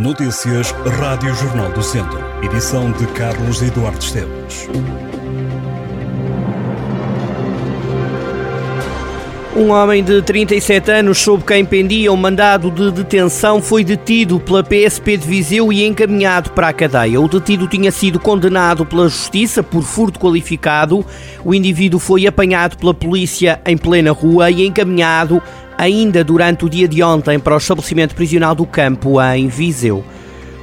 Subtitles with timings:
[0.00, 2.18] Notícias Rádio Jornal do Centro.
[2.42, 4.66] Edição de Carlos Eduardo Esteves.
[9.54, 14.64] Um homem de 37 anos, sob quem pendia um mandado de detenção, foi detido pela
[14.64, 17.20] PSP de Viseu e encaminhado para a cadeia.
[17.20, 21.04] O detido tinha sido condenado pela Justiça por furto qualificado.
[21.44, 25.42] O indivíduo foi apanhado pela polícia em plena rua e encaminhado
[25.80, 30.04] ainda durante o dia de ontem para o estabelecimento prisional do campo em Viseu.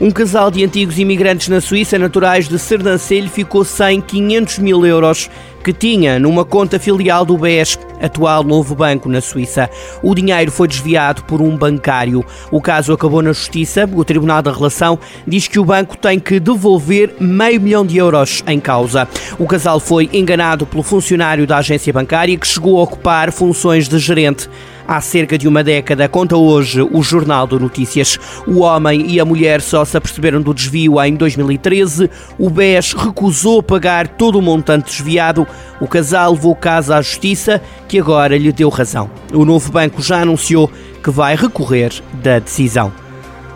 [0.00, 5.30] Um casal de antigos imigrantes na Suíça, naturais de Sernancelho, ficou sem 500 mil euros
[5.64, 9.70] que tinha numa conta filial do BES, atual novo banco na Suíça.
[10.02, 12.22] O dinheiro foi desviado por um bancário.
[12.50, 13.88] O caso acabou na Justiça.
[13.90, 18.44] O Tribunal da Relação diz que o banco tem que devolver meio milhão de euros
[18.46, 19.08] em causa.
[19.38, 23.98] O casal foi enganado pelo funcionário da agência bancária que chegou a ocupar funções de
[23.98, 24.50] gerente
[24.86, 28.18] há cerca de uma década, conta hoje o Jornal de Notícias.
[28.46, 32.10] O homem e a mulher só se aperceberam do desvio em 2013.
[32.38, 35.46] O BES recusou pagar todo o montante desviado
[35.80, 39.10] o casal levou o caso à Justiça, que agora lhe deu razão.
[39.32, 40.70] O novo banco já anunciou
[41.02, 43.03] que vai recorrer da decisão.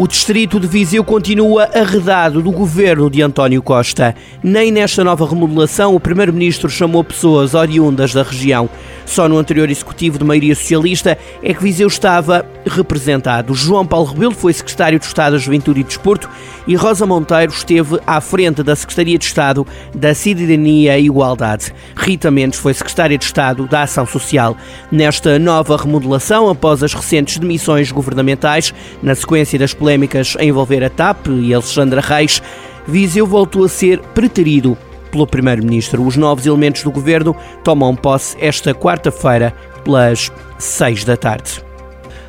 [0.00, 4.16] O distrito de Viseu continua arredado do governo de António Costa.
[4.42, 8.66] Nem nesta nova remodelação o primeiro-ministro chamou pessoas oriundas da região.
[9.04, 13.54] Só no anterior executivo de maioria socialista é que Viseu estava representado.
[13.54, 16.30] João Paulo Rebelo foi secretário de Estado da Juventude e Desporto
[16.66, 21.74] e Rosa Monteiro esteve à frente da Secretaria de Estado da Cidadania e Igualdade.
[21.94, 24.56] Rita Mendes foi secretária de Estado da Ação Social.
[24.90, 29.89] Nesta nova remodelação, após as recentes demissões governamentais, na sequência das polémicas
[30.38, 32.42] a envolver a TAP e Alexandra Reis,
[32.86, 34.76] Viseu voltou a ser preterido
[35.10, 36.02] pelo Primeiro-Ministro.
[36.04, 41.69] Os novos elementos do governo tomam posse esta quarta-feira, pelas seis da tarde.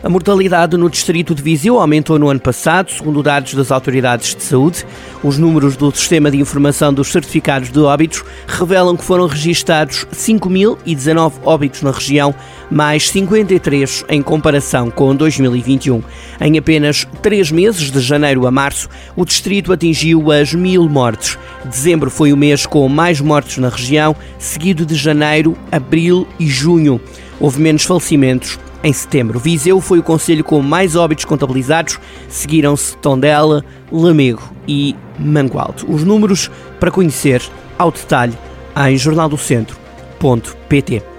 [0.03, 4.41] A mortalidade no distrito de Viseu aumentou no ano passado, segundo dados das autoridades de
[4.41, 4.83] saúde.
[5.23, 11.33] Os números do Sistema de Informação dos Certificados de Óbitos revelam que foram registados 5.019
[11.43, 12.33] óbitos na região,
[12.71, 16.01] mais 53 em comparação com 2021.
[16.41, 21.37] Em apenas três meses, de janeiro a março, o distrito atingiu as mil mortes.
[21.63, 26.99] Dezembro foi o mês com mais mortes na região, seguido de janeiro, abril e junho.
[27.39, 29.39] Houve menos falecimentos em setembro.
[29.39, 35.85] Viseu foi o conselho com mais óbitos contabilizados, seguiram-se Tondela, Lamego e Mangualdo.
[35.87, 36.49] Os números
[36.79, 37.43] para conhecer
[37.77, 38.35] ao detalhe
[38.75, 41.10] em jornaldocentro.pt.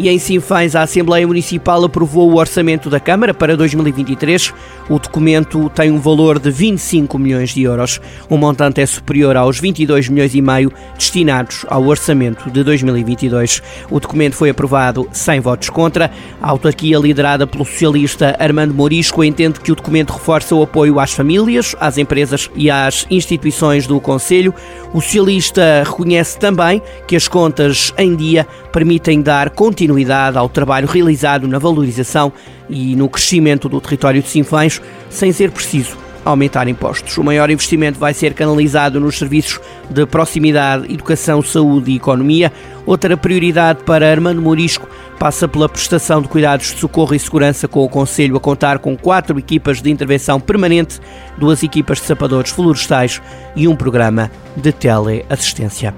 [0.00, 4.54] E em Sinfãs, a Assembleia Municipal aprovou o orçamento da Câmara para 2023.
[4.88, 8.00] O documento tem um valor de 25 milhões de euros.
[8.30, 13.60] O montante é superior aos 22 milhões e meio destinados ao orçamento de 2022.
[13.90, 16.12] O documento foi aprovado sem votos contra.
[16.40, 21.10] A autarquia liderada pelo socialista Armando Morisco entende que o documento reforça o apoio às
[21.10, 24.54] famílias, às empresas e às instituições do Conselho.
[24.94, 30.86] O socialista reconhece também que as contas em dia permitem dar continuidade continuidade ao trabalho
[30.86, 32.30] realizado na valorização
[32.68, 37.16] e no crescimento do território de Sinfãs, sem ser preciso aumentar impostos.
[37.16, 42.52] O maior investimento vai ser canalizado nos serviços de proximidade, educação, saúde e economia.
[42.84, 44.86] Outra prioridade para Armando Morisco
[45.18, 48.94] passa pela prestação de cuidados de socorro e segurança com o Conselho a contar com
[48.94, 51.00] quatro equipas de intervenção permanente,
[51.38, 53.22] duas equipas de sapadores florestais
[53.56, 55.94] e um programa de teleassistência.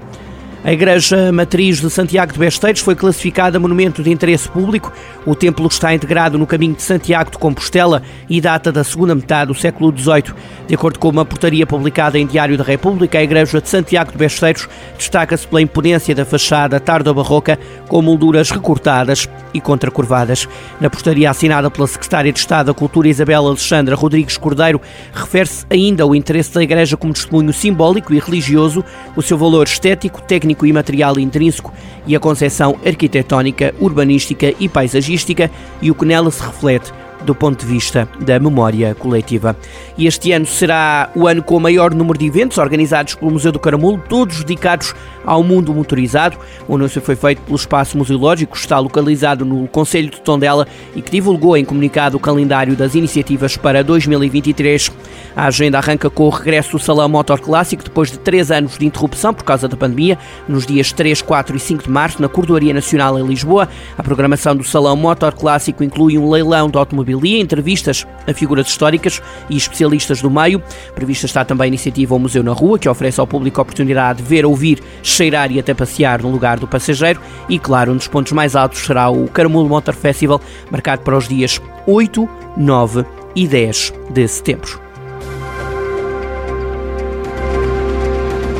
[0.63, 4.93] A Igreja Matriz de Santiago de Besteiros foi classificada Monumento de Interesse Público.
[5.25, 9.47] O templo está integrado no caminho de Santiago de Compostela e data da segunda metade
[9.47, 10.35] do século XVIII.
[10.67, 14.19] De acordo com uma portaria publicada em Diário da República, a Igreja de Santiago de
[14.19, 17.57] Besteiros destaca-se pela imponência da fachada tardo-barroca,
[17.87, 20.47] com molduras recortadas e contracurvadas.
[20.79, 24.79] Na portaria assinada pela Secretária de Estado da Cultura Isabel Alexandra Rodrigues Cordeiro,
[25.11, 28.85] refere-se ainda o interesse da Igreja como testemunho simbólico e religioso,
[29.15, 31.73] o seu valor estético, técnico técnico e material intrínseco
[32.05, 35.49] e a concepção arquitetónica, urbanística e paisagística
[35.81, 36.91] e o que nela se reflete
[37.25, 39.55] do ponto de vista da memória coletiva.
[39.97, 43.51] E este ano será o ano com o maior número de eventos organizados pelo Museu
[43.51, 44.93] do Caramulo, todos dedicados
[45.25, 46.37] ao mundo motorizado.
[46.67, 51.11] O anúncio foi feito pelo Espaço Museológico, está localizado no Conselho de Tondela e que
[51.11, 54.91] divulgou em comunicado o calendário das iniciativas para 2023.
[55.35, 58.85] A agenda arranca com o regresso do Salão Motor Clássico depois de três anos de
[58.85, 60.17] interrupção por causa da pandemia,
[60.47, 63.69] nos dias 3, 4 e 5 de março, na Cordoaria Nacional em Lisboa.
[63.97, 66.77] A programação do Salão Motor Clássico inclui um leilão de
[67.11, 70.63] Fábio Lia, entrevistas a figuras históricas e especialistas do meio.
[70.95, 74.21] Prevista está também a iniciativa O Museu na Rua, que oferece ao público a oportunidade
[74.21, 77.19] de ver, ouvir, cheirar e até passear no lugar do passageiro.
[77.49, 81.27] E claro, um dos pontos mais altos será o Caramulo Motor Festival, marcado para os
[81.27, 83.05] dias 8, 9
[83.35, 84.79] e 10 de setembro.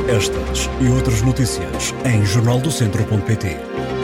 [0.07, 4.00] Estas e outras notícias em jornaldocentro.pt.